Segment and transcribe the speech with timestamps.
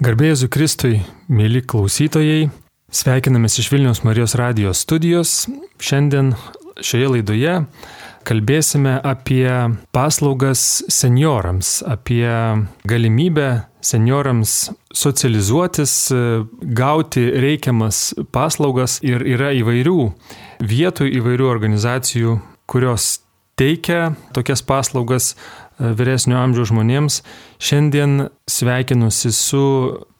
[0.00, 2.46] Garbėjai Kristui, mėly klausytojai,
[2.88, 5.32] sveikinamės iš Vilniaus Marijos radijos studijos.
[5.76, 6.30] Šiandien
[6.80, 7.58] šioje laidoje
[8.24, 9.44] kalbėsime apie
[9.92, 12.24] paslaugas seniorams, apie
[12.88, 13.50] galimybę
[13.84, 15.94] seniorams socializuotis,
[16.80, 19.98] gauti reikiamas paslaugas ir yra įvairių
[20.64, 23.18] vietų, įvairių organizacijų, kurios
[23.60, 25.34] teikia tokias paslaugas
[25.80, 27.20] vyresnio amžiaus žmonėms.
[27.60, 29.64] Šiandien sveikinusi su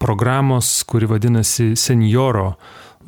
[0.00, 2.54] programos, kuri vadinasi Senioro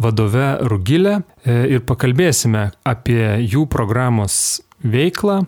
[0.00, 5.42] vadove Rugilė e, ir pakalbėsime apie jų programos veiklą,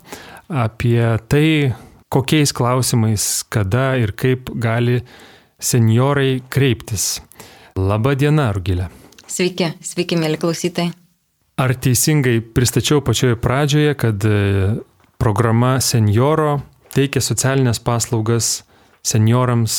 [0.49, 1.75] apie tai,
[2.13, 5.01] kokiais klausimais, kada ir kaip gali
[5.59, 7.23] seniorai kreiptis.
[7.75, 8.91] Labą dieną, Rugilė.
[9.27, 10.93] Sveiki, sveiki, mėly klausytojai.
[11.59, 14.39] Ar teisingai pristačiau pačioje pradžioje, kad e,
[15.23, 16.59] programa Senioro
[16.95, 18.63] teikia socialinės paslaugas
[19.05, 19.77] seniorams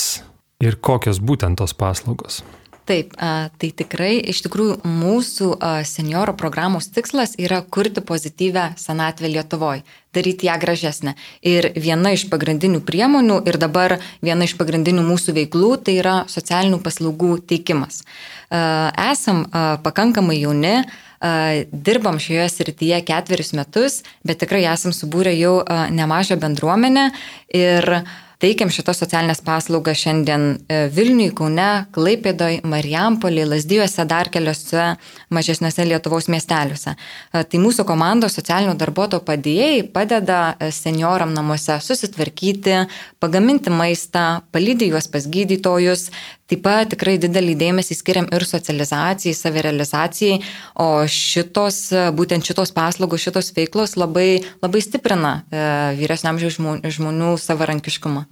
[0.63, 2.43] ir kokios būtent tos paslaugos?
[2.85, 5.47] Taip, tai tikrai iš tikrųjų mūsų
[5.89, 9.81] senioro programos tikslas yra kurti pozityvę senatvę Lietuvoje,
[10.13, 11.15] daryti ją gražesnę.
[11.41, 16.77] Ir viena iš pagrindinių priemonių ir dabar viena iš pagrindinių mūsų veiklų tai yra socialinių
[16.85, 18.03] paslaugų teikimas.
[18.53, 19.47] Esam
[19.81, 20.75] pakankamai jauni,
[21.71, 25.55] dirbam šioje srityje ketverius metus, bet tikrai esam subūrę jau
[25.89, 27.09] nemažą bendruomenę
[27.49, 27.89] ir
[28.43, 34.91] teikiam šitas socialinės paslaugas šiandien e, Vilniui, Kaune, Klaipėdoj, Marijampolė, Lasdijuose, dar keliose
[35.33, 36.95] mažesniuose Lietuvos miesteliuose.
[37.31, 42.85] Tai mūsų komandos socialinių darbuotojų padėjėjai padeda e, senioram namuose susitvarkyti,
[43.23, 44.25] pagaminti maistą,
[44.55, 46.09] palydį juos pas gydytojus,
[46.45, 50.35] Taip pat tikrai didelį dėmesį skiriam ir socializacijai, savirealizacijai,
[50.77, 51.79] o šitos,
[52.13, 55.63] būtent šitos paslaugos, šitos veiklos labai, labai stiprina e,
[55.97, 58.27] vyresniam žmonių, žmonių savarankiškumą.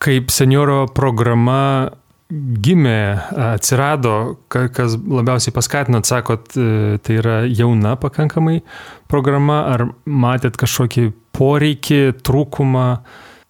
[0.00, 1.90] Kaip senioro programa
[2.30, 3.00] gimė,
[3.56, 4.14] atsirado,
[4.48, 8.60] kas labiausiai paskatinat, sakot, e, tai yra jauna pakankamai
[9.10, 12.86] programa, ar matėt kažkokį poreikį, trūkumą?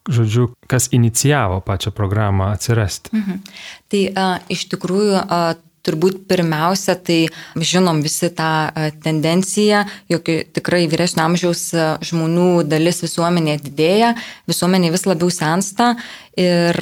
[0.09, 3.13] Žodžiu, kas inicijavo pačią programą atsirasti?
[3.17, 3.43] Mhm.
[3.91, 5.43] Tai a, iš tikrųjų a,
[5.87, 8.71] turbūt pirmiausia, tai žinom visi tą
[9.05, 11.71] tendenciją, jog tikrai vyresnio amžiaus
[12.07, 14.15] žmonių dalis visuomenėje didėja,
[14.51, 15.95] visuomenė vis labiau sensta
[16.41, 16.77] ir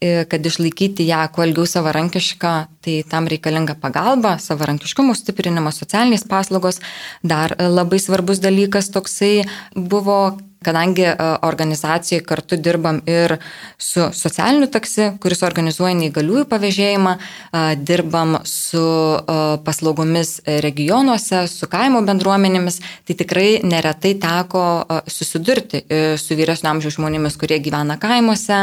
[0.00, 2.52] kad išlaikyti ją kuo ilgiau savarankišką,
[2.84, 6.80] tai tam reikalinga pagalba, savarankiškumo stiprinimas, socialinės paslaugos.
[7.20, 9.42] Dar labai svarbus dalykas toksai
[9.76, 13.36] buvo, kadangi e, organizacijai kartu dirbam ir
[13.78, 20.34] su socialiniu taksi, kuris organizuoja neįgaliųjų pavėžėjimą, e, dirbam su e, paslaugomis
[20.66, 24.64] regionuose, su kaimo bendruomenėmis, tai tikrai neretai teko
[25.10, 25.82] susidurti
[26.20, 28.60] su vyresnio amžiaus žmonėmis, kurie gyvena kaimuose,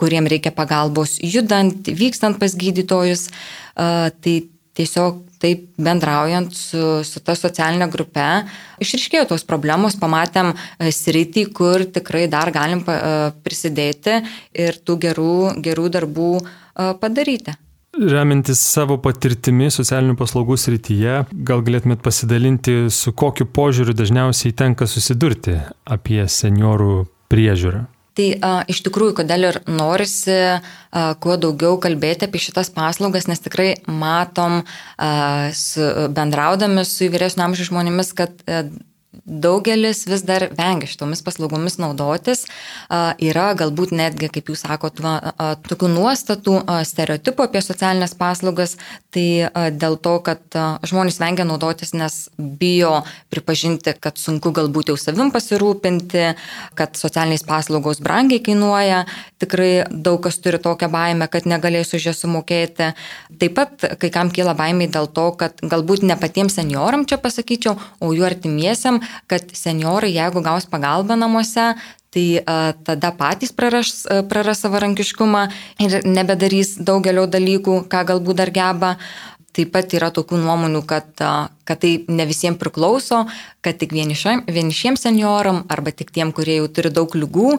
[0.00, 3.28] kuriem reikia pagalbos judant, vykstant pas gydytojus.
[3.74, 4.34] Tai
[4.78, 8.24] tiesiog taip bendraujant su, su ta socialinė grupe,
[8.84, 12.96] išriškėjo tos problemos, pamatėm e, sritį, kur tikrai dar galim e,
[13.44, 14.20] prisidėti
[14.64, 16.46] ir tų gerų, gerų darbų e,
[17.02, 17.58] padaryti.
[17.94, 25.60] Remintis savo patirtimi socialinių paslaugų srityje, gal galėtumėt pasidalinti, su kokiu požiūriu dažniausiai tenka susidurti
[25.86, 27.84] apie seniorų priežiūrą?
[28.14, 30.60] Tai a, iš tikrųjų, kodėl ir norisi a,
[31.18, 34.62] kuo daugiau kalbėti apie šitas paslaugas, nes tikrai matom,
[34.96, 35.82] a, su,
[36.14, 38.62] bendraudami su vyresnio amžiaus žmonėmis, kad a,
[39.24, 42.44] daugelis vis dar vengia šitomis paslaugomis naudotis.
[42.90, 45.02] Yra galbūt netgi, kaip jūs sakote,
[45.68, 46.56] tokių nuostatų,
[46.88, 48.76] stereotipų apie socialinės paslaugas,
[49.14, 55.32] tai dėl to, kad žmonės vengia naudotis, nes bijo pripažinti, kad sunku galbūt jau savim
[55.34, 56.26] pasirūpinti,
[56.78, 59.04] kad socialinės paslaugos brangiai kainuoja,
[59.42, 62.92] tikrai daug kas turi tokią baimę, kad negalės už jas sumokėti.
[63.40, 67.76] Taip pat kai kam kyla baimė dėl to, kad galbūt ne patiems senioram čia pasakyčiau,
[68.00, 69.00] o jų artimiesiam,
[69.30, 71.72] kad seniorai, jeigu gaus pagalbą namuose,
[72.14, 75.44] tai a, tada patys praras, praras savarankiškumą
[75.84, 78.96] ir nebedarys daugelio dalykų, ką galbūt dar geba.
[79.54, 81.12] Taip pat yra tokių nuomonių, kad,
[81.62, 83.20] kad tai ne visiems priklauso,
[83.62, 87.52] kad tik vienišiems senioram arba tik tiem, kurie jau turi daug lygų.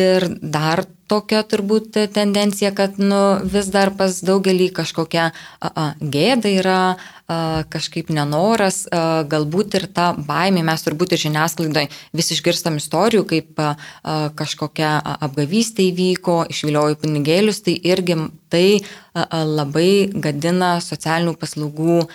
[0.00, 6.50] Ir dar tokia turbūt tendencija, kad nu, vis dar pas daugelį kažkokia a, a, gėda
[6.50, 7.38] yra, a,
[7.72, 13.62] kažkaip nenoras, a, galbūt ir ta baimė, mes turbūt ir žiniasklaidoje vis išgirstam istorijų, kaip
[13.62, 14.96] a, a, kažkokia
[15.28, 18.18] apgavystė įvyko, išviliojo pinigėlius, tai irgi
[18.52, 22.08] tai a, a, labai gadina socialinių paslaugų a,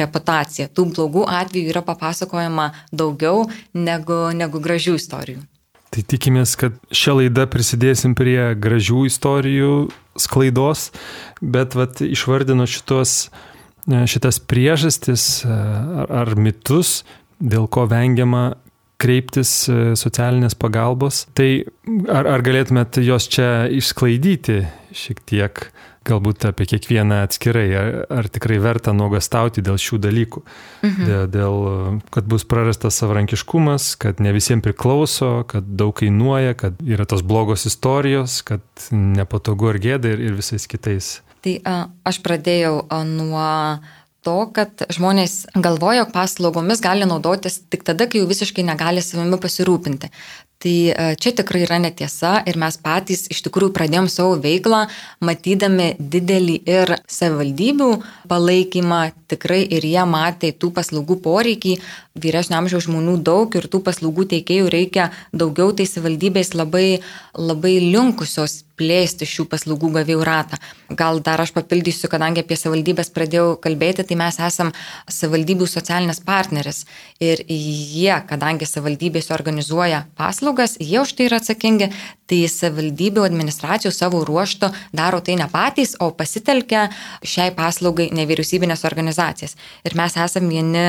[0.00, 0.70] reputaciją.
[0.70, 5.46] Tų blogų atvejų yra papasakojama daugiau negu, negu gražių istorijų.
[5.90, 9.72] Tai tikimės, kad šią laidą prisidėsim prie gražių istorijų
[10.20, 10.90] sklaidos,
[11.42, 13.30] bet vat, išvardino šitos,
[13.90, 17.00] e, šitas priežastis e, ar, ar mitus,
[17.42, 18.52] dėl ko vengiama
[19.00, 21.24] kreiptis e, socialinės pagalbos.
[21.34, 21.48] Tai
[22.06, 24.60] ar, ar galėtumėt jos čia išsklaidyti
[24.94, 25.64] šiek tiek?
[26.08, 30.42] Galbūt apie kiekvieną atskirai, ar, ar tikrai verta nuogastauti dėl šių dalykų.
[30.86, 31.08] Mhm.
[31.10, 31.56] Dėl, dėl,
[32.14, 37.66] kad bus prarastas savarankiškumas, kad ne visiems priklauso, kad daug kainuoja, kad yra tos blogos
[37.68, 41.18] istorijos, kad nepatogu ar gėda ir, ir visais kitais.
[41.44, 41.76] Tai a,
[42.08, 43.46] aš pradėjau a, nuo
[44.26, 49.40] to, kad žmonės galvoja, jog paslaugomis gali naudotis tik tada, kai jau visiškai negali savimi
[49.40, 50.10] pasirūpinti.
[50.60, 54.82] Tai e, čia tikrai yra netiesa ir mes patys iš tikrųjų pradėjom savo veiklą,
[55.24, 57.88] matydami didelį ir savivaldybių
[58.28, 58.98] palaikymą,
[59.32, 61.78] tikrai ir jie matė tų paslaugų poreikį,
[62.20, 67.00] vyresnio amžiaus žmonių daug ir tų paslaugų teikėjų reikia daugiau, tai savivaldybės labai,
[67.40, 70.58] labai linkusios plėsti šių paslaugų gavėjų ratą.
[70.96, 74.72] Gal dar aš papildysiu, kadangi apie savivaldybės pradėjau kalbėti, tai mes esam
[75.06, 76.84] savivaldybių socialinės partneris
[77.22, 81.90] ir jie, kadangi savivaldybės organizuoja paslaugas, jie už tai yra atsakingi,
[82.30, 86.88] tai savivaldybių administracijų savo ruošto daro tai ne patys, o pasitelkia
[87.26, 89.56] šiai paslaugai nevyriausybinės organizacijas.
[89.84, 90.86] Ir mes esame vieni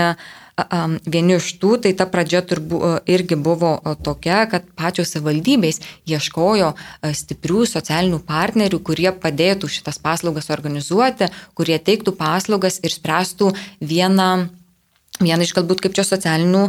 [1.06, 3.74] vieni iš tų, tai ta pradžia turbūt irgi buvo
[4.04, 6.74] tokia, kad pačios savivaldybės ieškojo
[7.22, 14.30] stiprių socialinių partnerių, kurie padėtų šitas paslaugas organizuoti, kurie teiktų paslaugas ir spręstų vieną,
[15.22, 16.68] vieną iš galbūt kaip čia socialinių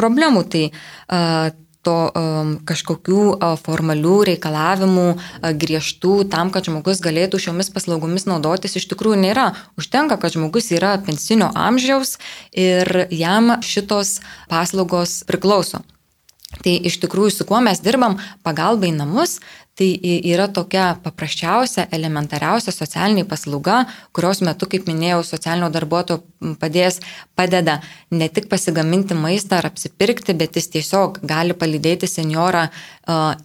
[0.00, 0.44] problemų.
[0.50, 0.64] Tai
[1.86, 3.22] to um, kažkokių
[3.62, 5.06] formalių reikalavimų
[5.60, 9.50] griežtų tam, kad žmogus galėtų šiomis paslaugomis naudotis, iš tikrųjų nėra.
[9.80, 12.18] Užtenka, kad žmogus yra pensinio amžiaus
[12.52, 14.18] ir jam šitos
[14.50, 15.84] paslaugos priklauso.
[16.50, 19.38] Tai iš tikrųjų, su kuo mes dirbam, pagalba į namus,
[19.78, 19.94] tai
[20.28, 26.18] yra tokia paprasčiausia, elementariausia socialinė paslauga, kurios metu, kaip minėjau, socialinio darbuotojo
[26.60, 26.98] padės,
[27.38, 27.78] padeda
[28.10, 32.66] ne tik pasigaminti maistą ar apsipirkti, bet jis tiesiog gali palydėti seniorą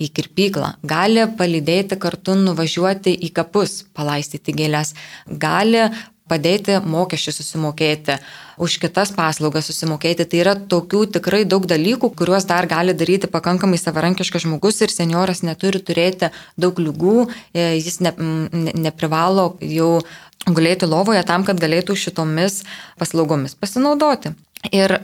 [0.01, 4.92] į kirpyklą, gali palydėti kartu nuvažiuoti į kapus, palaistyti gėlės,
[5.30, 5.88] gali
[6.30, 8.18] padėti mokesčius susimokėti,
[8.62, 10.25] už kitas paslaugas susimokėti.
[10.30, 15.44] Tai yra tokių tikrai daug dalykų, kuriuos dar gali daryti pakankamai savarankiškas žmogus ir senioras
[15.45, 20.00] neturi turėti daug lygų, e, jis ne, ne, neprivalo jau
[20.45, 22.63] gulėti lovoje tam, kad galėtų šitomis
[23.00, 24.36] paslaugomis pasinaudoti.
[24.74, 24.95] Ir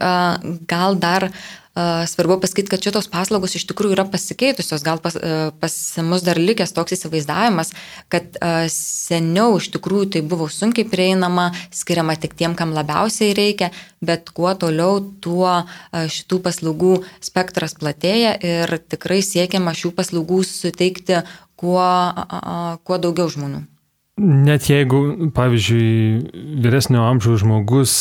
[0.70, 1.28] gal dar
[2.08, 5.16] Svarbu pasakyti, kad šitos paslaugos iš tikrųjų yra pasikeitusios, gal pas,
[5.62, 5.76] pas
[6.06, 7.74] mus dar likęs toks įsivaizdavimas,
[8.12, 8.38] kad
[8.74, 13.72] seniau iš tikrųjų tai buvo sunkiai prieinama, skiriama tik tiem, kam labiausiai reikia,
[14.04, 15.62] bet kuo toliau, tuo
[15.94, 16.94] šitų paslaugų
[17.24, 21.24] spektras platėja ir tikrai siekiama šių paslaugų suteikti
[21.62, 21.86] kuo,
[22.84, 23.71] kuo daugiau žmonių.
[24.20, 27.94] Net jeigu, pavyzdžiui, vyresnio amžiaus žmogus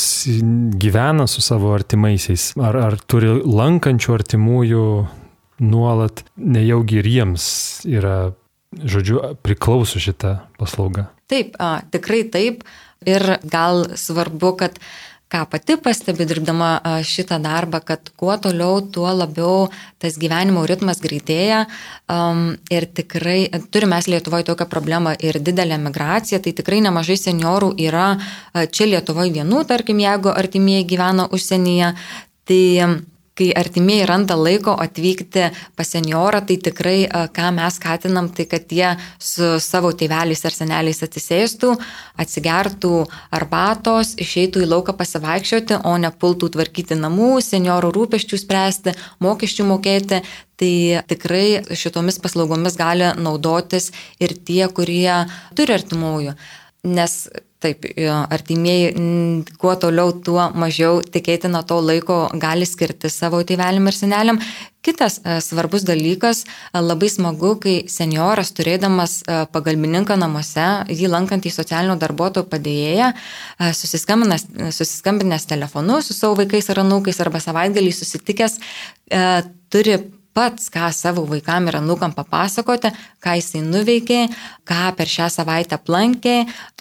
[0.80, 4.84] gyvena su savo artimaisiais, ar, ar turi lankančių artimųjų
[5.62, 7.46] nuolat, nejaugi ir jiems
[7.88, 8.32] yra,
[8.74, 11.06] žodžiu, priklauso šitą paslaugą.
[11.30, 12.64] Taip, a, tikrai taip.
[13.08, 14.74] Ir gal svarbu, kad
[15.30, 19.70] ką pati pastebi dirbdama šitą darbą, kad kuo toliau, tuo labiau
[20.02, 21.62] tas gyvenimo ritmas greitėja.
[22.10, 28.08] Um, ir tikrai turime Lietuvoje tokią problemą ir didelę migraciją, tai tikrai nemažai seniorų yra
[28.52, 31.94] čia Lietuvoje vienų, tarkim, jeigu artimieji gyvena užsienyje,
[32.44, 32.62] tai
[33.40, 36.98] kai artimieji randa laiko atvykti pas seniorą, tai tikrai
[37.32, 41.72] ką mes skatinam, tai kad jie su savo tėveliais ar seneliais atsisėstų,
[42.20, 42.92] atsigertų
[43.36, 50.22] arbatos, išeitų į lauką pasivaikščioti, o ne pultų tvarkyti namų, seniorų rūpeščių spręsti, mokesčių mokėti.
[50.60, 50.74] Tai
[51.08, 55.22] tikrai šitomis paslaugomis gali naudotis ir tie, kurie
[55.56, 56.34] turi artimųjų.
[56.84, 57.22] Nes
[57.60, 57.84] Taip,
[58.32, 58.94] artimieji,
[59.60, 64.38] kuo toliau, tuo mažiau tikėtina to laiko gali skirti savo tėveliam ir seneliam.
[64.80, 71.52] Kitas e, svarbus dalykas, e, labai smagu, kai senioras turėdamas e, pagalbininką namuose, jį lankantį
[71.52, 73.10] socialinio darbuotojo padėjėją,
[73.76, 74.46] susiskambinęs,
[74.78, 78.56] susiskambinęs telefonu su savo vaikais ar anūkais arba savaitgalį susitikęs,
[79.68, 79.98] turi
[80.34, 84.20] pats, ką savo vaikam ir anukam papasakoti, ką jisai nuveikė,
[84.68, 86.36] ką per šią savaitę aplankė,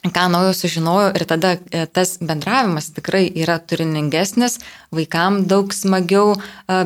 [0.07, 4.59] ką naujo sužinojo ir tada e, tas bendravimas tikrai yra turiningesnis,
[4.95, 6.39] vaikam daug smagiau e,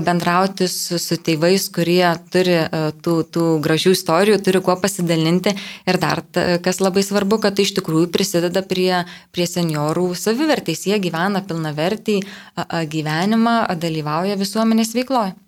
[0.06, 5.54] bendrauti su, su tėvais, kurie turi e, tų, tų gražių istorijų, turi kuo pasidalinti
[5.86, 6.24] ir dar
[6.64, 9.04] kas labai svarbu, kad tai iš tikrųjų prisideda prie,
[9.36, 12.20] prie seniorų savivertės, jie gyvena pilnavertį
[12.90, 15.43] gyvenimą, dalyvauja visuomenės veikloje.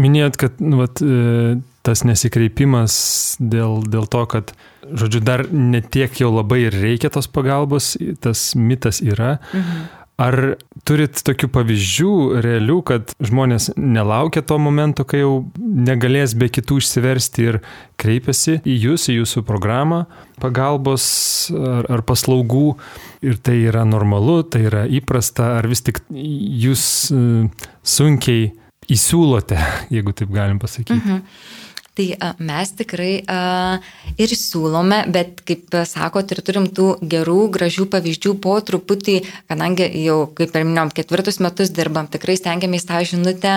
[0.00, 2.96] Minėjot, kad nu, vat, e, tas nesikreipimas
[3.40, 4.54] dėl, dėl to, kad,
[4.86, 9.38] žodžiu, dar netiek jau labai ir reikia tos pagalbos, tas mitas yra.
[9.52, 9.86] Mhm.
[10.16, 10.56] Ar
[10.88, 17.44] turit tokių pavyzdžių realių, kad žmonės nelaukia to momento, kai jau negalės be kitų išsiversti
[17.50, 17.58] ir
[18.00, 20.06] kreipiasi į jūs, į jūsų programą
[20.40, 21.04] pagalbos
[21.52, 22.78] ar, ar paslaugų
[23.28, 27.20] ir tai yra normalu, tai yra įprasta, ar vis tik jūs e,
[27.84, 28.54] sunkiai
[28.92, 29.60] įsiūlote,
[29.94, 31.00] jeigu taip galim pasakyti?
[31.00, 31.22] Mhm.
[31.96, 33.78] Tai a, mes tikrai a,
[34.20, 39.14] ir siūlome, bet kaip sakot, ir turim tų gerų, gražių pavyzdžių po truputį,
[39.48, 43.54] kadangi jau, kaip ir minėjom, ketvirtus metus dirbam, tikrai stengiamės tą žinutę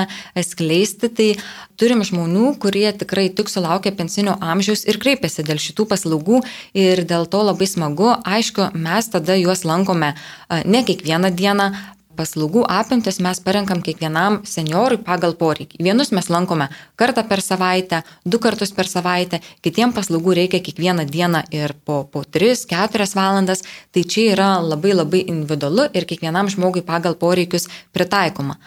[0.47, 1.27] skleisti, tai
[1.75, 6.39] turim žmonių, kurie tikrai tik sulaukia pensinio amžiaus ir kreipiasi dėl šitų paslaugų
[6.79, 11.73] ir dėl to labai smagu, aišku, mes tada juos lankome a, ne kiekvieną dieną,
[12.19, 15.79] paslaugų apimtis mes parenkam kiekvienam seniorui pagal poreikį.
[15.87, 16.67] Vienus mes lankome
[16.99, 22.25] kartą per savaitę, du kartus per savaitę, kitiem paslaugų reikia kiekvieną dieną ir po, po
[22.27, 23.63] 3-4 valandas.
[23.95, 28.59] Tai čia yra labai labai individualu ir kiekvienam žmogui pagal poreikius pritaikoma.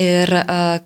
[0.00, 0.30] Ir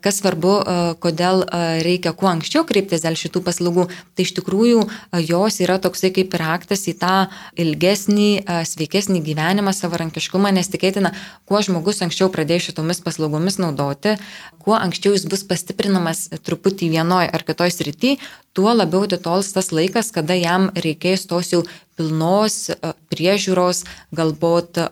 [0.03, 0.53] kas svarbu,
[0.99, 1.45] kodėl
[1.87, 3.85] reikia kuo anksčiau kreiptis dėl šitų paslaugų,
[4.19, 4.81] tai iš tikrųjų
[5.23, 7.13] jos yra toksai kaip raktas į tą
[7.55, 11.13] ilgesnį, sveikesnį gyvenimą, savarankiškumą, nes tikėtina,
[11.47, 14.17] kuo žmogus anksčiau pradės šitomis paslaugomis naudoti,
[14.59, 18.19] kuo anksčiau jis bus pastiprinamas truputį vienoje ar kitoje srityje,
[18.51, 21.63] tuo labiau atitols tas laikas, kada jam reikės tos jau
[21.95, 22.73] pilnos
[23.15, 24.83] priežiūros, galbūt,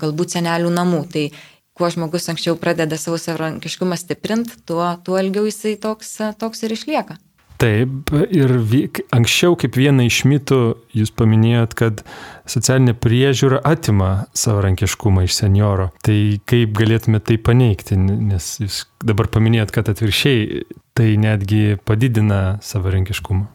[0.00, 1.04] galbūt senelių namų.
[1.12, 1.28] Tai
[1.78, 7.18] kuo žmogus anksčiau pradeda savo savarankiškumą stiprinti, tuo, tuo ilgiau jisai toks, toks ir išlieka.
[7.58, 8.52] Taip, ir
[9.10, 10.58] anksčiau kaip vieną iš mitų
[10.94, 12.04] jūs paminėjot, kad
[12.46, 15.88] socialinė priežiūra atima savarankiškumą iš senioro.
[16.06, 20.62] Tai kaip galėtume tai paneigti, nes jūs dabar paminėjot, kad atviršiai
[20.94, 23.48] tai netgi padidina savarankiškumą.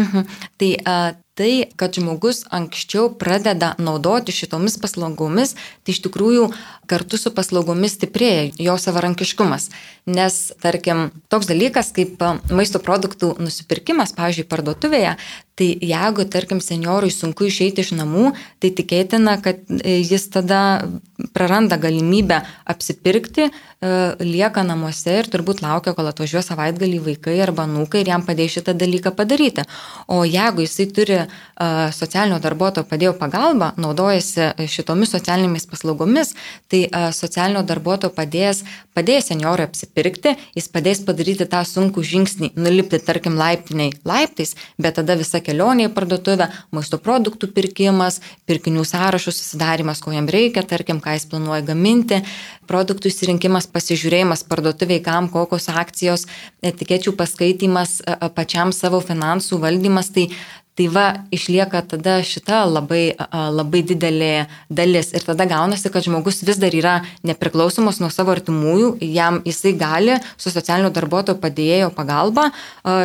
[0.00, 0.26] Mhm.
[0.58, 0.98] Tai a,
[1.38, 6.50] tai, kad žmogus anksčiau pradeda naudoti šitomis paslaugomis, tai iš tikrųjų
[6.90, 9.70] kartu su paslaugomis stiprėja jo savarankiškumas.
[10.10, 12.20] Nes, tarkim, toks dalykas kaip
[12.50, 15.14] maisto produktų nusipirkimas, pavyzdžiui, parduotuvėje,
[15.60, 18.30] tai jeigu, tarkim, seniorui sunku išeiti iš namų,
[18.62, 20.60] tai tikėtina, kad e, jis tada
[21.36, 22.40] praranda galimybę
[22.72, 23.92] apsipirkti, e,
[24.24, 28.74] lieka namuose ir turbūt laukia, kol atvažiuos savaitgalį vaikai arba nūkai ir jam padės šitą
[28.80, 29.66] dalyką padaryti.
[30.08, 31.19] O jeigu jisai turi
[31.96, 36.34] socialinio darbuotojo padėjo pagalbą, naudojasi šitomis socialinėmis paslaugomis,
[36.70, 36.86] tai
[37.16, 38.62] socialinio darbuotojo padės,
[38.96, 45.16] padės seniorui apsipirkti, jis padės padaryti tą sunkų žingsnį, nulipti, tarkim, laiptiniai laiptais, bet tada
[45.20, 51.16] visa kelionė į parduotuvę, maisto produktų pirkimas, pirkinių sąrašų susidarimas, ko jam reikia, tarkim, ką
[51.16, 52.22] jis planuoja gaminti,
[52.70, 56.26] produktų įsirinkimas, pasižiūrėjimas parduotuviai, kam kokios akcijos,
[56.62, 57.98] etikečių paskaitimas,
[58.36, 60.28] pačiam savo finansų valdymas, tai
[60.80, 63.12] Tai va, išlieka tada šita labai,
[63.52, 65.10] labai didelė dalis.
[65.12, 70.14] Ir tada gaunasi, kad žmogus vis dar yra nepriklausomas nuo savo artimųjų, jam jisai gali
[70.40, 72.46] su socialinio darbuotojo padėjėjo pagalba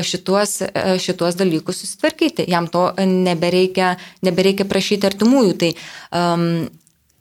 [0.07, 0.61] šituos,
[1.03, 2.47] šituos dalykus susitvarkyti.
[2.47, 5.59] Jam to nebereikia, nebereikia prašyti artimųjų.
[5.65, 5.73] Tai,
[6.15, 6.47] um,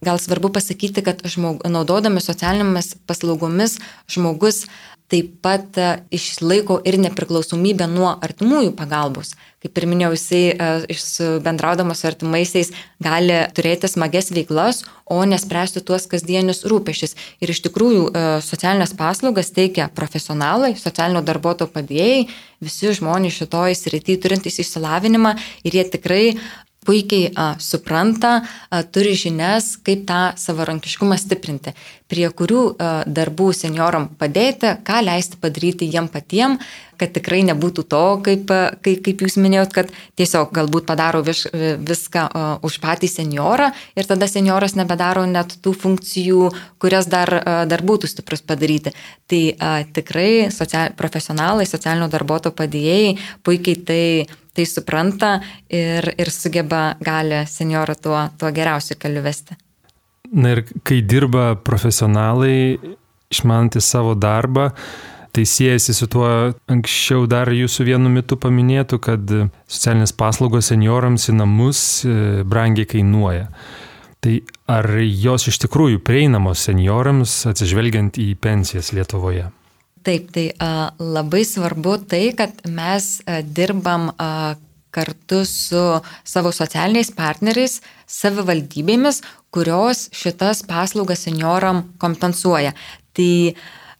[0.06, 4.68] gal svarbu pasakyti, kad žmog, naudodami socialinėmis paslaugomis žmogus
[5.10, 5.82] taip pat
[6.14, 9.34] išlaiko ir nepriklausomybę nuo artimųjų pagalbos
[9.64, 12.70] kaip ir minėjau, jisai e, bendraudamas su artimaisiais
[13.02, 17.16] gali turėti smages veiklas, o nespręsti tuos kasdienius rūpešius.
[17.40, 22.26] Ir iš tikrųjų e, socialinės paslaugas teikia profesionalai, socialinio darbuotojo padėjėjai,
[22.64, 26.24] visi žmonės šitoj srity turintys išsilavinimą ir jie tikrai
[26.84, 28.36] puikiai a, supranta,
[28.70, 31.74] a, turi žinias, kaip tą savarankiškumą stiprinti,
[32.10, 36.58] prie kurių a, darbų senioram padėti, ką leisti padaryti jiem patiem,
[37.00, 38.52] kad tikrai nebūtų to, kaip,
[38.84, 41.46] kaip, kaip jūs minėjot, kad tiesiog galbūt padaro viš,
[41.82, 46.48] viską a, už patį seniorą ir tada senioras nebedaro net tų funkcijų,
[46.82, 48.94] kurias dar, a, dar būtų stiprus padaryti.
[49.30, 54.02] Tai a, tikrai social, profesionalai, socialinio darbuotojo padėjėjai puikiai tai
[54.54, 55.36] tai supranta
[55.68, 59.56] ir, ir sugeba gali seniorą tuo, tuo geriausiu keliu vesti.
[60.34, 62.78] Na ir kai dirba profesionalai,
[63.34, 64.70] išmantis savo darbą,
[65.34, 66.28] tai siejasi su tuo
[66.70, 69.32] anksčiau dar jūsų vienu metu paminėtų, kad
[69.66, 72.14] socialinės paslaugos seniorams į namus e,
[72.46, 73.48] brangiai kainuoja.
[74.22, 74.36] Tai
[74.70, 79.50] ar jos iš tikrųjų prieinamos seniorams atsižvelgiant į pensijas Lietuvoje?
[80.04, 84.54] Taip, tai a, labai svarbu tai, kad mes a, dirbam a,
[84.94, 85.80] kartu su
[86.22, 89.22] savo socialiniais partneriais, savivaldybėmis,
[89.54, 92.74] kurios šitas paslaugas senioram kompensuoja.
[93.16, 93.32] Tai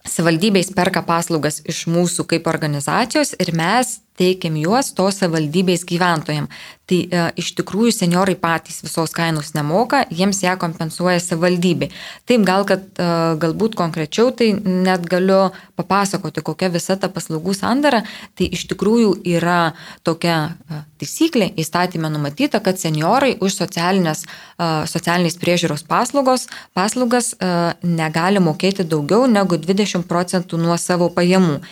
[0.04, 6.62] savivaldybės perka paslaugas iš mūsų kaip organizacijos ir mes teikiam juos tos savivaldybės gyventojams.
[6.84, 11.88] Tai e, iš tikrųjų seniorai patys visos kainos nemoka, jiems ją kompensuoja savivaldybė.
[12.28, 13.06] Taip, gal kad e,
[13.40, 15.46] galbūt konkrečiau, tai net galiu
[15.80, 18.02] papasakoti, kokia visa ta paslaugų sandara.
[18.36, 19.72] Tai iš tikrųjų yra
[20.04, 20.36] tokia
[20.68, 28.44] e, taisyklė įstatymė numatyta, kad seniorai už socialinės, e, socialinės priežiūros paslaugos, paslaugas e, negali
[28.44, 31.62] mokėti daugiau negu 20 procentų nuo savo pajamų.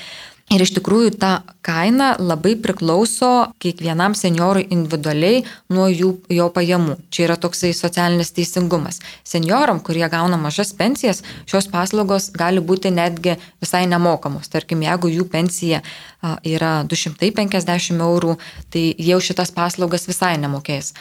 [0.52, 1.30] Ir iš tikrųjų ta
[1.64, 3.30] kaina labai priklauso
[3.62, 6.98] kiekvienam seniorui individualiai nuo jų, jo pajamų.
[7.08, 9.00] Čia yra toksai socialinis teisingumas.
[9.24, 14.50] Senioram, kurie gauna mažas pensijas, šios paslaugos gali būti netgi visai nemokamos.
[14.52, 15.80] Tarkim, jeigu jų pensija
[16.44, 18.36] yra 250 eurų,
[18.68, 20.92] tai jau šitas paslaugas visai nemokės.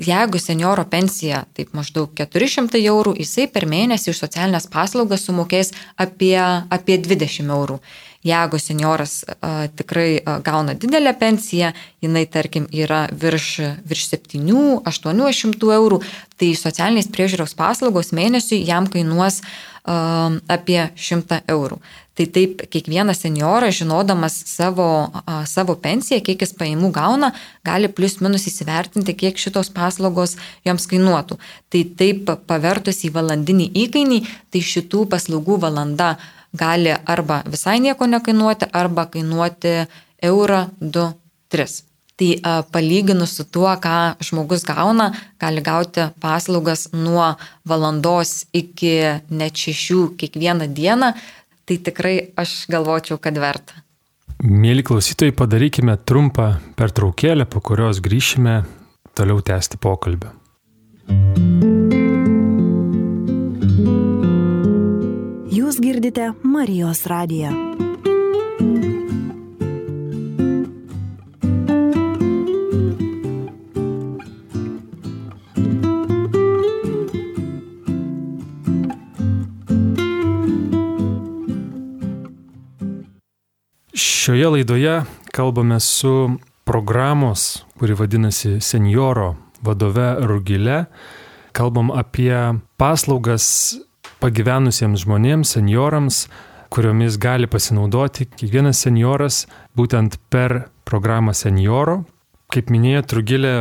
[0.00, 6.34] Jeigu senioro pensija taip maždaug 400 eurų, jisai per mėnesį už socialinės paslaugas sumokės apie,
[6.74, 7.78] apie 20 eurų.
[8.24, 13.48] Jeigu senioras a, tikrai a, gauna didelę pensiją, jinai tarkim yra virš,
[13.84, 16.00] virš 7-800 eurų,
[16.40, 21.82] tai socialinės priežiūros paslaugos mėnesiui jam kainuos a, apie 100 eurų.
[22.14, 24.86] Tai taip kiekvienas senioras, žinodamas savo,
[25.26, 27.32] a, savo pensiją, kiek jis paimų gauna,
[27.66, 31.36] gali plus minus įsivertinti, kiek šitos paslaugos joms kainuotų.
[31.74, 36.14] Tai taip pavertus į valandinį įkainį, tai šitų paslaugų valanda
[36.56, 39.74] gali arba visai nieko nekainuoti, arba kainuoti
[40.22, 41.08] eurą, 2,
[41.52, 41.82] 3.
[42.14, 47.32] Tai a, palyginus su tuo, ką žmogus gauna, gali gauti paslaugas nuo
[47.66, 48.94] valandos iki
[49.34, 51.10] net šešių kiekvieną dieną,
[51.66, 53.82] tai tikrai aš galvočiau, kad verta.
[54.44, 58.60] Mėly klausytojai, padarykime trumpą pertraukėlę, po kurios grįšime
[59.16, 60.43] toliau tęsti pokalbį.
[65.74, 67.48] Jūs girdite Marijos radiją.
[83.90, 90.84] Šioje laidoje kalbame su programos, kuri vadinasi Senioro vadove Rugile.
[91.52, 93.74] Kalbam apie paslaugas
[94.24, 96.24] pagyvenusiems žmonėms, seniorams,
[96.72, 99.44] kuriomis gali pasinaudoti kiekvienas senioras
[99.76, 102.00] būtent per programą Senioro.
[102.52, 103.54] Kaip minėjo Trugilė,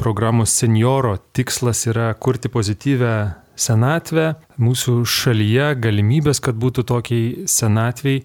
[0.00, 3.14] programos Senioro tikslas yra kurti pozityvę
[3.60, 4.26] senatvę
[4.60, 8.24] mūsų šalyje, galimybės, kad būtų tokiai senatviai.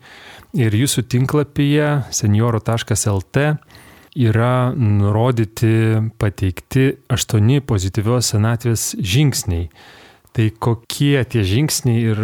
[0.56, 3.44] Ir jūsų tinklapyje senioro.lt
[4.16, 5.76] yra nurodyti,
[6.22, 9.68] pateikti aštuoni pozityvios senatvės žingsniai.
[10.36, 12.20] Tai kokie tie žingsniai ir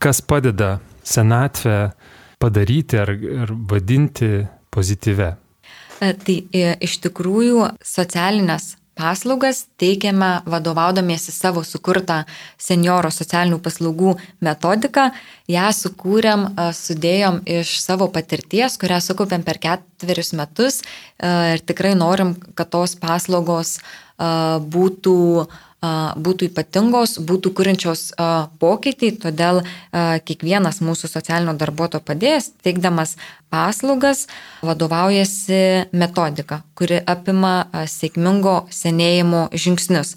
[0.00, 1.90] kas padeda senatvę
[2.40, 3.12] padaryti ar,
[3.44, 4.30] ar vadinti
[4.72, 5.34] pozityvę?
[6.00, 12.22] E, tai e, iš tikrųjų socialinės paslaugas teikiame vadovaudamiesi savo sukurtą
[12.60, 15.10] senioro socialinių paslaugų metodiką.
[15.52, 20.80] Ja sukūrėm, e, sudėjom iš savo patirties, kurią sukaupėm per ketverius metus
[21.20, 23.82] ir tikrai norim, kad tos paslaugos
[24.20, 28.10] būtų uh, būtų ypatingos, būtų kuriančios
[28.60, 29.62] pokytį, todėl
[30.28, 33.16] kiekvienas mūsų socialinio darbuotojo padėjęs, teikdamas
[33.50, 34.26] paslaugas,
[34.62, 37.54] vadovaujasi metodika, kuri apima
[37.88, 40.16] sėkmingo senėjimo žingsnius.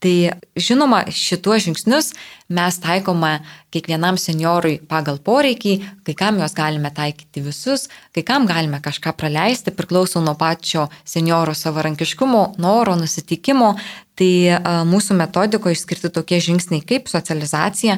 [0.00, 2.14] Tai žinoma, šituos žingsnius
[2.48, 3.34] mes taikome
[3.70, 5.74] kiekvienam seniorui pagal poreikį,
[6.06, 7.84] kai kam juos galime taikyti visus,
[8.16, 13.74] kai kam galime kažką praleisti, priklauso nuo pačio senioro savarankiškumo, noro, nusiteikimo.
[14.20, 14.32] Tai
[14.88, 17.94] mūsų metodikoje išskirti tokie žingsniai kaip socializacija,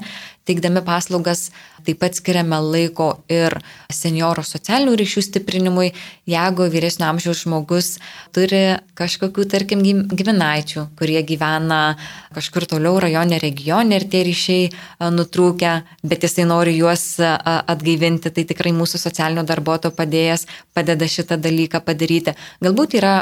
[0.49, 1.51] teikdami paslaugas,
[1.87, 3.55] taip pat skiriame laiko ir
[3.93, 5.93] senioro socialinių ryšių stiprinimui,
[6.31, 7.97] jeigu vyresnio amžiaus žmogus
[8.35, 11.97] turi kažkokių, tarkim, giminaičių, kurie gyvena
[12.35, 14.71] kažkur toliau rajone, regione ir tie ryšiai
[15.15, 15.73] nutrūkę,
[16.07, 22.37] bet jisai nori juos atgaivinti, tai tikrai mūsų socialinio darbuotojo padėjęs padeda šitą dalyką padaryti.
[22.63, 23.17] Galbūt yra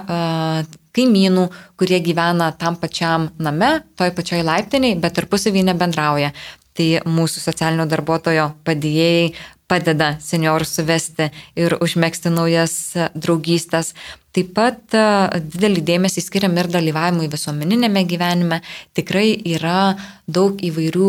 [0.97, 1.47] kaimynų,
[1.79, 6.33] kurie gyvena tam pačiam name, toj pačioj laiptiniai, bet tarpusavį nebendrauja.
[6.79, 9.33] Tai mūsų socialinio darbuotojo padėjėjai
[9.71, 12.75] padeda seniorus suvesti ir užmėgsti naujas
[13.15, 13.95] draugystės.
[14.31, 18.61] Taip pat didelį dėmesį skiriam ir dalyvavimui visuomeninėme gyvenime.
[18.95, 19.97] Tikrai yra
[20.31, 21.09] daug įvairių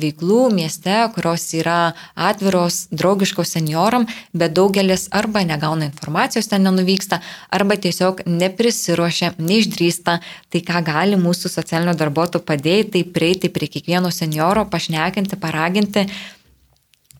[0.00, 7.20] veiklų mieste, kurios yra atviros, draugiškos senioram, bet daugelis arba negauna informacijos ten nenuvyksta,
[7.52, 10.20] arba tiesiog neprisiruošia, neišdrįsta.
[10.48, 16.08] Tai ką gali mūsų socialinio darbuotojų padėjai, tai prieiti prie kiekvieno senioro, pašnekinti, paraginti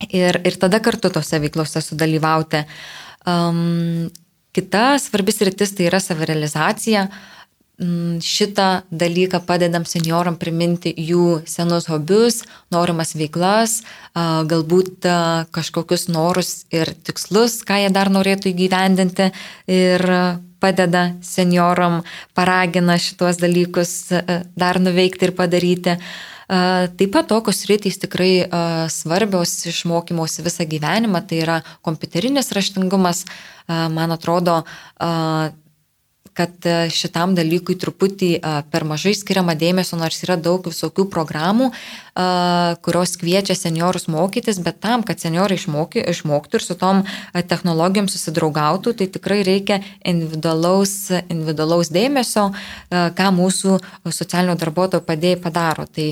[0.09, 2.63] ir, ir tada kartu tose veiklose sudalyvauti.
[3.29, 4.09] Um,
[4.53, 7.07] kita svarbis rytis tai yra savirealizacija.
[7.81, 13.79] Mm, šitą dalyką padedam senioram priminti jų senus hobius, norimas veiklas,
[14.13, 15.07] galbūt
[15.55, 19.31] kažkokius norus ir tikslus, ką jie dar norėtų įgyvendinti
[19.73, 20.05] ir
[20.61, 22.03] padeda senioram,
[22.37, 23.95] paragina šituos dalykus
[24.55, 25.97] dar nuveikti ir padaryti.
[26.53, 28.45] Taip pat tokios rytys tikrai
[28.93, 33.23] svarbios išmokymosi visą gyvenimą, tai yra kompiuterinis raštingumas,
[33.67, 34.61] man atrodo,
[36.33, 41.69] kad e, šitam dalykui truputį e, per mažai skiriama dėmesio, nors yra daug visokių programų,
[41.69, 42.25] e,
[42.85, 48.95] kurios kviečia seniorus mokytis, bet tam, kad seniorai išmoky, išmoktų ir su tom technologijom susidraugautų,
[48.97, 50.95] tai tikrai reikia individualaus,
[51.29, 52.49] individualaus dėmesio,
[52.89, 53.77] ką mūsų
[54.09, 55.85] socialinio darbuotojo padėjai padaro.
[55.93, 56.07] Tai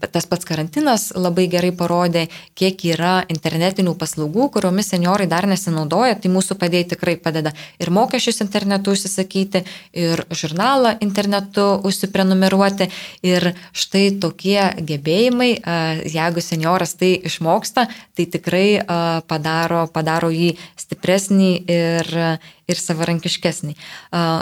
[0.00, 2.26] tas pats karantinas labai gerai parodė,
[2.58, 8.42] kiek yra internetinių paslaugų, kuriomis seniorai dar nesinaudoja, tai mūsų padėjai tikrai padeda ir mokesčius
[8.44, 12.88] internetu užsisakyti užsisakyti, ir žurnalą internetu užsiprenumeruoti.
[13.22, 15.60] Ir štai tokie gebėjimai,
[16.08, 18.80] jeigu senioras tai išmoksta, tai tikrai
[19.26, 22.38] padaro, padaro jį stipresnį ir,
[22.70, 23.74] ir savarankiškesnį.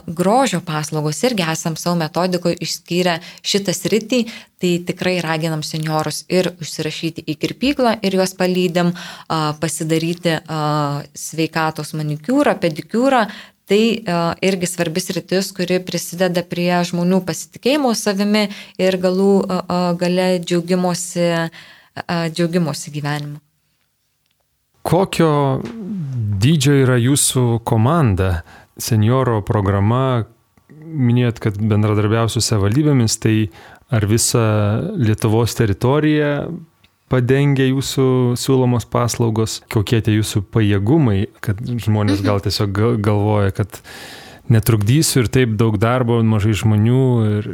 [0.06, 4.26] Grožio paslaugos irgi esam savo metodikoje išskyrę šitą sritį,
[4.58, 8.90] tai tikrai raginam seniorus ir užsirašyti į kirpyklą ir juos palydėm,
[9.62, 10.40] pasidaryti
[11.14, 13.22] sveikatos manikiūrą, pedikiūrą,
[13.68, 13.80] Tai
[14.48, 18.46] irgi svarbis rytis, kuri prisideda prie žmonių pasitikėjimo savimi
[18.80, 19.32] ir galų
[20.00, 21.26] gale džiaugimuosi,
[22.32, 23.36] džiaugimuosi gyvenimu.
[24.88, 25.60] Kokio
[26.40, 28.40] dydžio yra jūsų komanda?
[28.78, 30.24] Senioro programa,
[30.70, 33.50] minėjot, kad bendradarbiausiu savivaldybėmis, tai
[33.92, 34.44] ar visą
[34.96, 36.30] Lietuvos teritoriją
[37.08, 43.80] padengia jūsų siūlomos paslaugos, kokie tie jūsų pajėgumai, kad žmonės gal tiesiog galvoja, kad
[44.48, 47.48] netrukdysiu ir taip daug darbo, mažai žmonių ir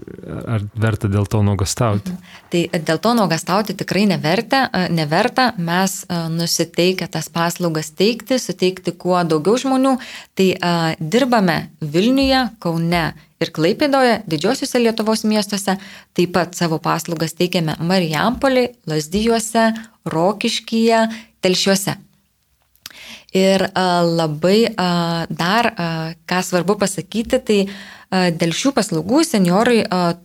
[0.46, 2.12] ar verta dėl to nuogastauti?
[2.14, 2.36] Mhm.
[2.52, 5.52] Tai dėl to nuogastauti tikrai neverta, neverta.
[5.58, 9.98] mes nusiteikę tas paslaugas teikti, suteikti kuo daugiau žmonių.
[10.34, 10.48] Tai
[11.00, 13.14] dirbame Vilniuje, Kaune
[13.44, 15.76] ir Klaipėdoje, didžiosiuose Lietuvos miestuose.
[16.16, 19.68] Taip pat savo paslaugas teikiame Marijampolį, Lasdyjuose,
[20.10, 21.04] Rokiškyje,
[21.44, 21.98] Telšiuose.
[23.34, 24.88] Ir a, labai a,
[25.26, 25.88] dar, a,
[26.28, 27.58] ką svarbu pasakyti, tai
[28.10, 29.78] dėl šių paslaugų seniorai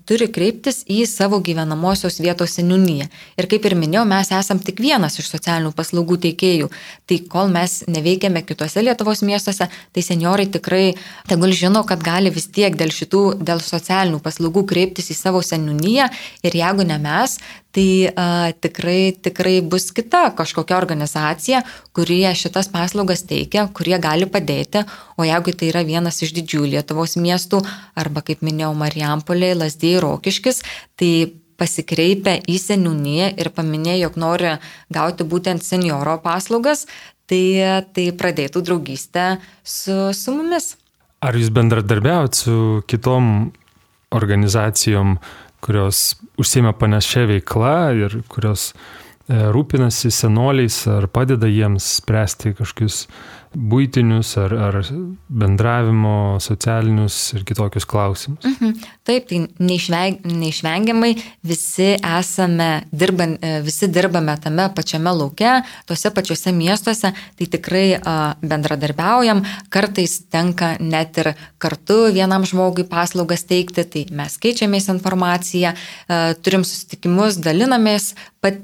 [0.10, 3.08] turi kreiptis į savo gyvenamosios vietos seniūniją.
[3.40, 6.70] Ir kaip ir minėjau, mes esam tik vienas iš socialinių paslaugų teikėjų.
[7.10, 10.84] Tai kol mes neveikiame kitose Lietuvos miestuose, tai seniorai tikrai
[11.30, 16.10] tegul žino, kad gali vis tiek dėl šitų, dėl socialinių paslaugų kreiptis į savo seniūniją
[16.46, 17.40] ir jeigu ne mes,
[17.76, 21.62] tai a, tikrai, tikrai bus kita kažkokia organizacija,
[21.96, 24.86] kurie šitas paslaugas teikia, kurie gali padėti,
[25.18, 27.62] o jeigu tai yra vienas iš didžiųjų Lietuvos miestų,
[28.00, 30.64] arba kaip minėjau, Marijampolė, Lasdėjai, Rokiškis,
[31.00, 31.12] tai
[31.60, 34.54] pasikreipia į seniūniją ir paminėjo, jog nori
[34.94, 36.86] gauti būtent senioro paslaugas,
[37.30, 40.74] tai, tai pradėtų draugystę su, su mumis.
[41.20, 42.56] Ar jūs bendradarbiaujat su
[42.88, 43.52] kitom
[44.16, 45.18] organizacijom,
[45.62, 53.04] kurios užsima panašia veikla ir kurios e, rūpinasi senoliais ar padeda jiems spręsti kažkokius
[53.50, 54.78] būtinius ar, ar
[55.42, 58.46] bendravimo, socialinius ir kitokius klausimus.
[58.46, 58.76] Mhm.
[59.10, 61.16] Taip, tai neišveng, neišvengiamai
[61.50, 65.56] visi esame, dirban, e, visi dirbame tame pačiame lauke,
[65.90, 67.88] tuose pačiuose miestuose, tai tikrai
[68.42, 69.42] bendradarbiaujam,
[69.74, 76.62] kartais tenka net ir kartu vienam žmogui paslaugas teikti, tai mes keičiamės informaciją, a, turim
[76.62, 78.62] susitikimus, dalinamės pat,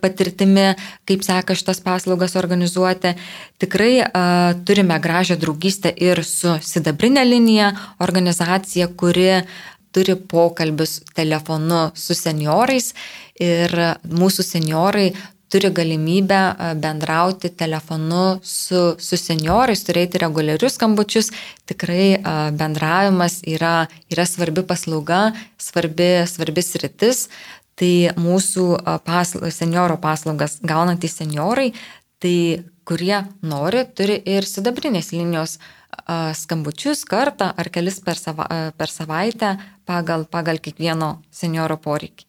[0.00, 0.72] patirtimi,
[1.08, 3.14] kaip seka šitas paslaugas organizuoti.
[3.58, 3.92] Tikrai
[4.68, 7.72] turime gražią draugystę ir su Sidabrinė linija,
[8.04, 9.42] organizacija, kuri
[9.92, 12.92] turi pokalbius telefonu su seniorais
[13.40, 15.08] ir mūsų seniorai
[15.48, 16.40] turi galimybę
[16.76, 21.30] bendrauti telefonu su, su seniorais, turėti reguliarius skambučius.
[21.68, 22.18] Tikrai
[22.58, 27.28] bendravimas yra, yra svarbi paslauga, svarbi, svarbi sritis.
[27.78, 28.64] Tai mūsų
[29.06, 31.70] pasla, senioro paslaugas gaunantys seniorai,
[32.18, 35.58] tai kurie nori, turi ir sidabrinės linijos
[36.40, 38.46] skambučius kartą ar kelis per, sava,
[38.76, 39.56] per savaitę
[39.88, 42.26] pagal, pagal kiekvieno senioro poreikį.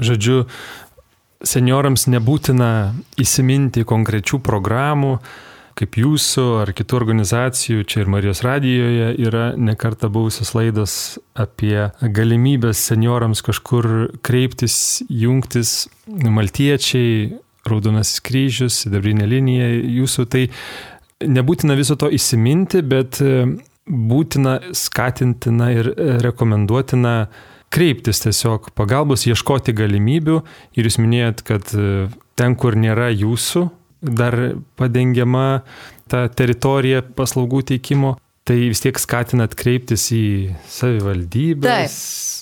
[0.00, 0.42] Žodžiu,
[1.44, 2.70] seniorams nebūtina
[3.20, 5.18] įsiminti konkrečių programų,
[5.80, 10.94] kaip jūsų ar kitų organizacijų, čia ir Marijos radijoje yra nekarta buvusios laidos
[11.38, 15.88] apie galimybės seniorams kažkur kreiptis, jungtis.
[16.10, 17.30] Maltiečiai
[17.68, 19.68] Raudonasis kryžius, sidabrinė linija
[20.00, 20.46] jūsų, tai
[21.20, 23.44] nebūtina viso to įsiminti, bet e,
[23.84, 25.90] būtina skatintina ir
[26.24, 27.14] rekomenduotina
[27.70, 30.40] kreiptis tiesiog pagalbos, ieškoti galimybių.
[30.78, 32.08] Ir jūs minėjot, kad e,
[32.40, 33.66] ten, kur nėra jūsų,
[34.00, 34.36] dar
[34.80, 35.62] padengiama
[36.10, 38.16] ta teritorija paslaugų teikimo,
[38.50, 40.24] tai vis tiek skatinat kreiptis į
[40.66, 41.68] savivaldybę.
[41.70, 41.92] Taip,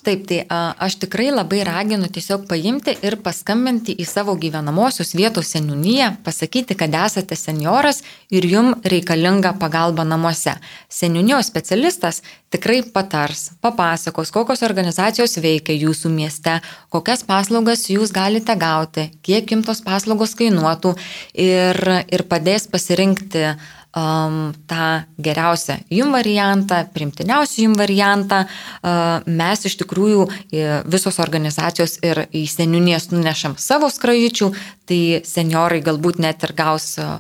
[0.07, 5.53] taip, tai a, aš tikrai labai raginu tiesiog paimti ir paskambinti į savo gyvenamosios vietos
[5.53, 8.01] seniūnyje, pasakyti, kad esate senioras
[8.33, 10.57] ir jum reikalinga pagalba namuose.
[10.89, 16.57] Seniūnijos specialistas tikrai patars, papasakos, kokios organizacijos veikia jūsų mieste,
[16.89, 20.95] kokias paslaugas jūs galite gauti, kiek jums tos paslaugos kainuotų
[21.37, 23.51] ir, ir padės pasirinkti
[23.97, 28.45] um, tą geriausią jum variantą, primtiniausią jum variantą.
[28.45, 30.27] Uh, mes iš tikrųjų
[30.89, 34.51] visos organizacijos ir į seniūnės nunešam savo skrajučių,
[34.89, 37.19] tai seniorai galbūt net ir gaus uh,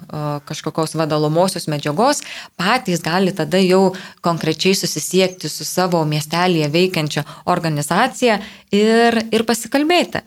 [0.48, 2.22] kažkokios vadalomosios medžiagos,
[2.56, 8.40] patys gali tada jau konkrečiai susisiekti su savo miestelėje veikiančia organizacija
[8.74, 10.22] ir, ir pasikalbėti.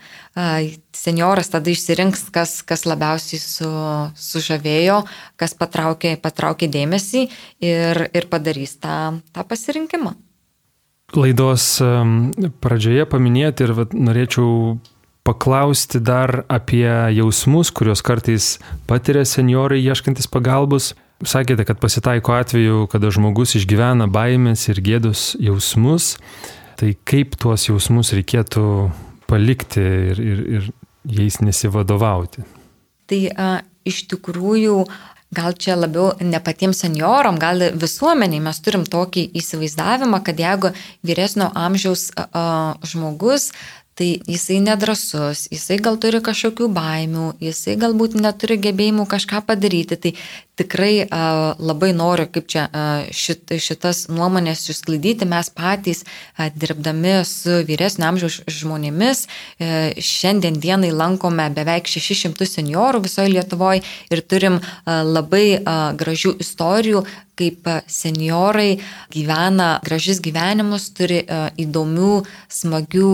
[0.96, 3.70] Senioras tada išsirinks, kas, kas labiausiai su,
[4.16, 5.02] sužavėjo,
[5.40, 7.28] kas patraukė, patraukė dėmesį
[7.64, 10.16] ir, ir padarys tą, tą pasirinkimą.
[11.12, 11.76] Laidos
[12.64, 14.78] pradžioje paminėti ir vat, norėčiau
[15.28, 18.56] paklausti dar apie jausmus, kuriuos kartais
[18.88, 20.94] patiria seniorai ieškantis pagalbos.
[21.22, 26.16] Sakėte, kad pasitaiko atveju, kada žmogus išgyvena baimės ir gėdos jausmus.
[26.82, 28.66] Tai kaip tuos jausmus reikėtų
[29.30, 30.70] palikti ir, ir, ir
[31.06, 32.42] jais nesivadovauti?
[33.06, 33.50] Tai a,
[33.86, 34.80] iš tikrųjų
[35.32, 40.74] gal čia labiau ne patiems senioram, gal visuomeniai mes turim tokį įsivaizdavimą, kad jeigu
[41.06, 43.52] vyresnio amžiaus a, žmogus
[44.02, 49.98] tai jisai nedrasus, jisai gal turi kažkokių baimių, jisai galbūt neturi gebėjimų kažką padaryti.
[50.02, 50.14] Tai
[50.62, 51.22] tikrai a,
[51.60, 58.08] labai noriu, kaip čia a, šit, šitas nuomonės išsklaidyti, mes patys a, dirbdami su vyresnio
[58.12, 65.02] amžiaus žmonėmis, a, e, šiandien dienai lankome beveik 600 seniorų visoje Lietuvoje ir turim a,
[65.02, 67.06] labai a, gražių istorijų,
[67.42, 68.80] kaip seniorai
[69.14, 71.22] gyvena gražius gyvenimus, turi
[71.64, 72.14] įdomių,
[72.52, 73.14] smagių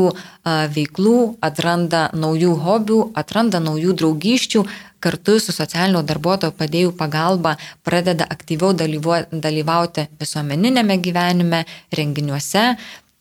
[0.75, 4.63] veiklų, atranda naujų hobių, atranda naujų draugyščių,
[4.99, 7.55] kartu su socialinio darbuotojo padėjų pagalba
[7.85, 12.67] pradeda aktyviau dalyvauti visuomeninėme gyvenime, renginiuose.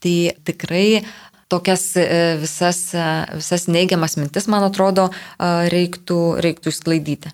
[0.02, 1.02] Tai tikrai
[1.48, 2.90] tokias e, visas,
[3.34, 5.08] visas neigiamas mintis, man atrodo,
[5.72, 7.32] reiktų, reiktų išsklaidyti.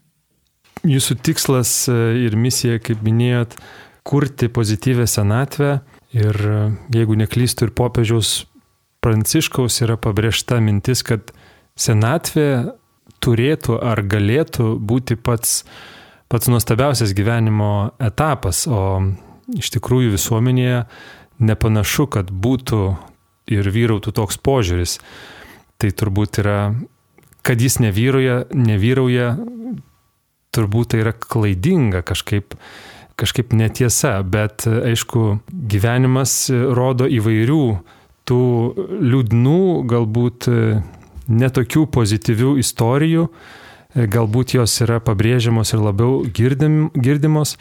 [0.83, 1.95] Jūsų tikslas e,
[2.27, 3.55] ir misija, kaip minėjot,
[4.03, 5.77] kurti pozityvę senatvę
[6.17, 6.57] ir e,
[6.97, 8.33] jeigu neklystų ir popiežiaus
[9.03, 11.33] Pranciškaus yra pabrėžta mintis, kad
[11.79, 12.75] senatvė
[13.23, 15.63] turėtų ar galėtų būti pats,
[16.33, 19.03] pats nuostabiausias gyvenimo etapas, o
[19.55, 20.85] iš tikrųjų visuomenėje
[21.43, 22.83] nepanašu, kad būtų
[23.53, 24.99] ir vyrautų toks požiūris.
[25.83, 26.59] Tai turbūt yra,
[27.43, 29.33] kad jis nevyrauja, nevyrauja
[30.53, 32.55] turbūt tai yra klaidinga kažkaip,
[33.19, 37.65] kažkaip netiesa, bet aišku, gyvenimas rodo įvairių
[38.29, 38.43] tų
[39.03, 40.49] liūdnų, galbūt
[41.29, 43.27] netokių pozityvių istorijų,
[43.93, 47.57] galbūt jos yra pabrėžiamos ir labiau girdim, girdimos,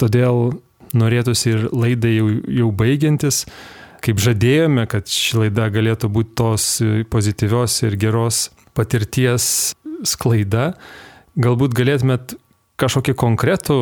[0.00, 0.58] todėl
[0.94, 2.28] norėtųsi ir laidai jau,
[2.60, 3.44] jau baigiantis,
[4.04, 6.68] kaip žadėjome, kad ši laida galėtų būti tos
[7.10, 9.72] pozityvios ir geros patirties
[10.04, 10.74] sklaida,
[11.34, 12.36] Galbūt galėtumėt
[12.78, 13.76] kažkokį konkretų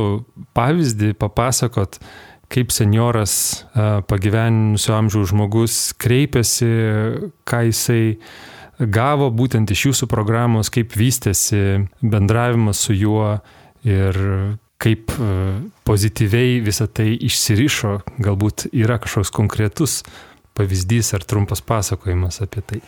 [0.57, 1.99] pavyzdį papasakot,
[2.53, 3.35] kaip senioras
[4.09, 6.71] pagyvenusio amžiaus žmogus kreipiasi,
[7.49, 8.17] ką jisai
[8.79, 13.37] gavo būtent iš jūsų programos, kaip vystėsi bendravimas su juo
[13.85, 14.19] ir
[14.83, 15.13] kaip
[15.87, 20.01] pozityviai visą tai išsirišo, galbūt yra kažkoks konkretus
[20.59, 22.81] pavyzdys ar trumpas pasakojimas apie tai.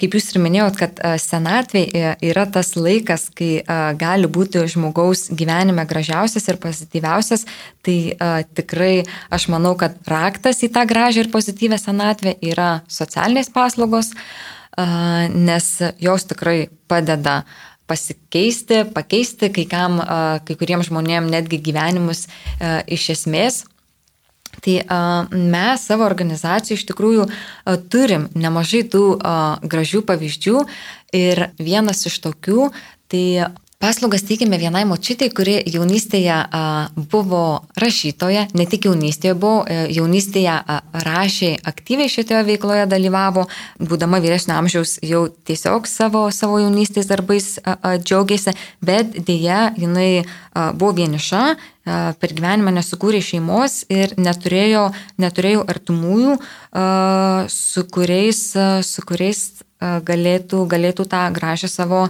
[0.00, 1.82] Kaip jūs ir minėjot, kad senatvė
[2.24, 3.58] yra tas laikas, kai
[3.98, 7.42] gali būti žmogaus gyvenime gražiausias ir pozityviausias,
[7.84, 8.14] tai
[8.54, 9.02] tikrai
[9.34, 14.14] aš manau, kad raktas į tą gražią ir pozityvę senatvę yra socialinės paslaugos,
[14.78, 15.66] nes
[15.98, 17.42] jos tikrai padeda
[17.90, 19.98] pasikeisti, pakeisti kai, kam,
[20.46, 22.28] kai kuriems žmonėms netgi gyvenimus
[22.86, 23.64] iš esmės.
[24.60, 24.76] Tai
[25.30, 27.26] mes savo organizacijų iš tikrųjų
[27.90, 29.04] turim nemažai tų
[29.62, 30.64] gražių pavyzdžių
[31.16, 32.70] ir vienas iš tokių
[33.10, 33.24] tai
[33.80, 36.34] Paslaugas teikėme vienai močiutei, kuri jaunystėje
[37.08, 37.44] buvo
[37.80, 40.56] rašytoja, ne tik jaunystėje buvo, e, jaunystėje
[41.06, 43.46] rašė aktyviai šitoje veikloje dalyvavo,
[43.80, 47.46] būdama vyresnio amžiaus jau tiesiog savo, savo jaunystės darbais
[48.04, 48.52] džiaugiasi,
[48.84, 50.26] bet dėja jinai
[50.76, 51.42] buvo vieniša,
[52.20, 54.90] per gyvenimą nesukūrė šeimos ir neturėjo,
[55.24, 56.36] neturėjo artimųjų,
[57.48, 58.44] su kuriais,
[58.84, 59.42] su kuriais
[59.80, 62.02] galėtų, galėtų tą gražią savo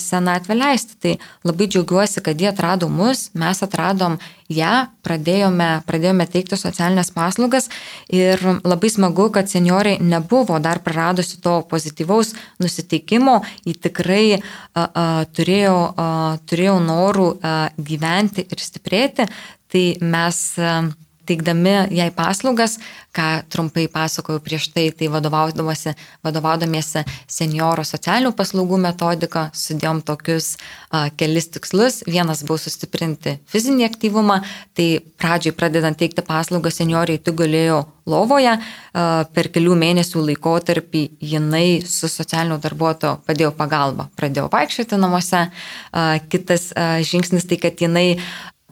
[0.00, 0.96] senatvę leisti.
[1.00, 1.12] Tai
[1.44, 4.16] labai džiaugiuosi, kad jie atrado mus, mes atradom
[4.52, 7.68] ją, pradėjome, pradėjome teikti socialinės paslaugas
[8.12, 14.40] ir labai smagu, kad senioriai nebuvo dar praradusi to pozityvaus nusiteikimo, jį tikrai a,
[14.86, 16.10] a, turėjo, a,
[16.46, 19.28] turėjo norų a, gyventi ir stiprėti.
[19.66, 20.78] Tai mes a,
[21.26, 22.78] teikdami jai paslaugas,
[23.16, 31.48] ką trumpai pasakojau prieš tai, tai vadovaudamiesi senioro socialinių paslaugų metodiką, sudėjom tokius a, kelis
[31.54, 32.02] tikslus.
[32.08, 34.40] Vienas buvo sustiprinti fizinį aktyvumą,
[34.76, 34.88] tai
[35.20, 42.10] pradžiai pradedant teikti paslaugą senioriai tu galėjo lovoje, a, per kelių mėnesių laikotarpį jinai su
[42.12, 45.46] socialiniu darbuotoju padėjo pagalbą, pradėjo vaikščioti namuose.
[45.46, 48.08] A, kitas a, žingsnis tai, kad jinai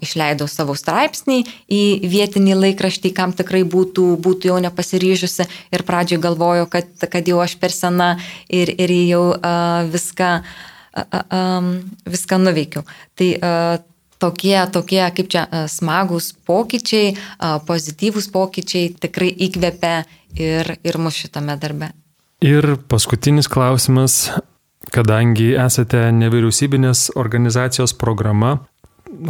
[0.03, 6.69] išleidau savo straipsnį į vietinį laikraštį, kam tikrai būtų, būtų jau nepasiryžusi ir pradžioj galvoju,
[6.73, 8.15] kad, kad jau aš per sena
[8.49, 11.75] ir, ir jau uh, viską, uh, um,
[12.11, 12.85] viską nuveikiu.
[13.15, 13.77] Tai uh,
[14.23, 20.03] tokie, tokie, kaip čia, uh, smagus pokyčiai, uh, pozityvūs pokyčiai tikrai įkvepia
[20.39, 21.93] ir, ir mus šitame darbe.
[22.45, 24.27] Ir paskutinis klausimas,
[24.93, 28.59] kadangi esate nevyriausybinės organizacijos programa,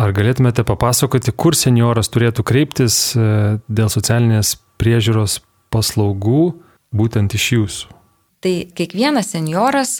[0.01, 3.25] Ar galėtumėte papasakoti, kur senioras turėtų kreiptis e,
[3.69, 5.41] dėl socialinės priežiūros
[5.75, 6.45] paslaugų
[6.95, 7.95] būtent iš jūsų?
[8.45, 9.99] Tai kiekvienas senioras,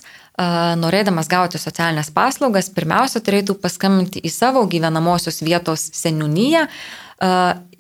[0.77, 6.67] norėdamas gauti socialinės paslaugas, pirmiausia turėtų paskambinti į savo gyvenamosios vietos seniūnyje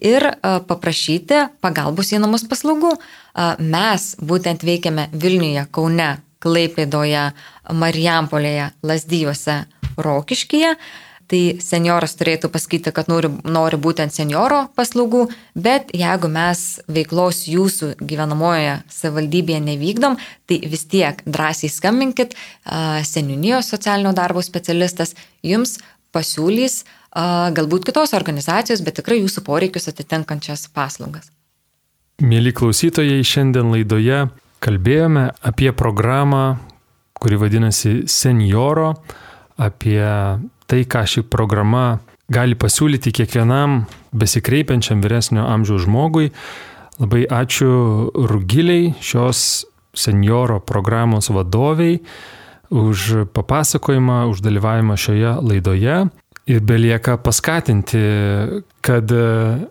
[0.08, 2.94] ir paprašyti pagalbos į namus paslaugų.
[3.60, 7.26] Mes būtent veikiame Vilniuje, Kaune, Klaipėdoje,
[7.74, 9.64] Marijampolėje, Lasdyjuose,
[10.00, 10.76] Rokiškyje
[11.30, 17.94] tai senioras turėtų pasakyti, kad nori, nori būtent senioro paslaugų, bet jeigu mes veiklos jūsų
[18.00, 22.36] gyvenamojoje savivaldybėje nevykdom, tai vis tiek drąsiai skambinkit,
[23.08, 25.78] seniūnijos socialinio darbo specialistas jums
[26.14, 26.82] pasiūlys
[27.54, 31.30] galbūt kitos organizacijos, bet tikrai jūsų poreikius atitinkančias paslaugas.
[32.22, 34.24] Mėly klausytojai, šiandien laidoje
[34.62, 36.58] kalbėjome apie programą,
[37.18, 38.94] kuri vadinasi Senioro,
[39.58, 40.02] apie
[40.74, 42.00] tai, ką ši programa
[42.34, 43.84] gali pasiūlyti kiekvienam
[44.16, 46.32] besikreipiančiam vyresnio amžiaus žmogui.
[46.98, 52.00] Labai ačiū Rugiliai, šios senioro programos vadoviai,
[52.74, 55.98] už papasakojimą, už dalyvavimą šioje laidoje.
[56.50, 58.02] Ir belieka paskatinti,
[58.84, 59.14] kad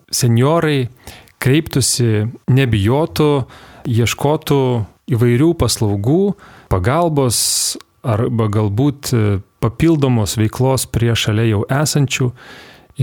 [0.08, 0.88] seniorai
[1.44, 3.32] kreiptųsi, nebijotų,
[3.84, 4.62] ieškotų
[5.12, 6.22] įvairių paslaugų,
[6.72, 7.42] pagalbos
[8.04, 9.12] arba galbūt
[9.64, 12.30] papildomos veiklos prie šalia jau esančių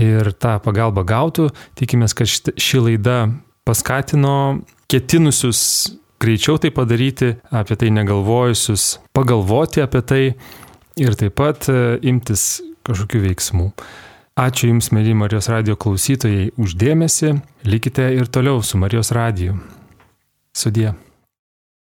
[0.00, 1.50] ir tą pagalbą gautų.
[1.78, 3.18] Tikimės, kad ši laida
[3.68, 10.22] paskatino ketinusius greičiau tai padaryti, apie tai negalvojusius, pagalvoti apie tai
[11.00, 13.68] ir taip pat e, imtis kažkokių veiksmų.
[14.42, 17.34] Ačiū Jums, mėly Marijos radio klausytojai, uždėmesi,
[17.68, 19.58] likite ir toliau su Marijos radiju.
[20.56, 20.92] Sudie.